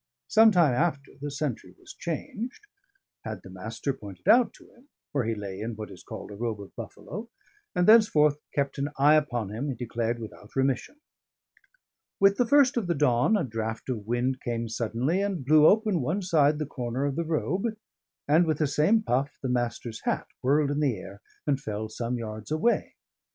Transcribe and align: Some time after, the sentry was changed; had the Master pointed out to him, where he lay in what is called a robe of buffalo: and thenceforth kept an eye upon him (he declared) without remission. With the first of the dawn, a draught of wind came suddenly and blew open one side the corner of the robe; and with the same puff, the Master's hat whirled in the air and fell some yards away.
Some 0.27 0.49
time 0.49 0.73
after, 0.73 1.11
the 1.21 1.29
sentry 1.29 1.75
was 1.79 1.93
changed; 1.93 2.65
had 3.23 3.43
the 3.43 3.51
Master 3.51 3.93
pointed 3.93 4.27
out 4.27 4.51
to 4.53 4.65
him, 4.73 4.89
where 5.11 5.25
he 5.25 5.35
lay 5.35 5.59
in 5.59 5.75
what 5.75 5.91
is 5.91 6.01
called 6.01 6.31
a 6.31 6.35
robe 6.35 6.59
of 6.59 6.75
buffalo: 6.75 7.29
and 7.75 7.87
thenceforth 7.87 8.39
kept 8.51 8.79
an 8.79 8.89
eye 8.97 9.13
upon 9.13 9.51
him 9.51 9.67
(he 9.67 9.75
declared) 9.75 10.17
without 10.17 10.55
remission. 10.55 10.95
With 12.19 12.37
the 12.37 12.47
first 12.47 12.77
of 12.77 12.87
the 12.87 12.95
dawn, 12.95 13.37
a 13.37 13.43
draught 13.43 13.89
of 13.89 14.07
wind 14.07 14.41
came 14.41 14.67
suddenly 14.67 15.21
and 15.21 15.45
blew 15.45 15.67
open 15.67 16.01
one 16.01 16.23
side 16.23 16.57
the 16.57 16.65
corner 16.65 17.05
of 17.05 17.15
the 17.15 17.23
robe; 17.23 17.67
and 18.27 18.47
with 18.47 18.57
the 18.57 18.65
same 18.65 19.03
puff, 19.03 19.37
the 19.43 19.49
Master's 19.49 20.01
hat 20.03 20.25
whirled 20.41 20.71
in 20.71 20.79
the 20.79 20.97
air 20.97 21.21
and 21.45 21.61
fell 21.61 21.89
some 21.89 22.17
yards 22.17 22.49
away. 22.49 22.95